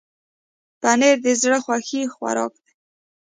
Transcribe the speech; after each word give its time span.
پنېر 0.81 1.15
د 1.25 1.27
زړه 1.41 1.57
خوښي 1.65 2.01
خوراک 2.13 2.53
دی. 2.63 2.73